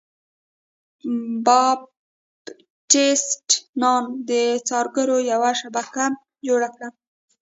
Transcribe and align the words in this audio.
باپټیست 1.45 3.45
نان 3.81 4.03
د 4.29 4.31
څارګرو 4.67 5.17
یوه 5.31 5.51
شبکه 5.59 6.05
جوړه 6.47 6.67
کړه. 6.75 6.87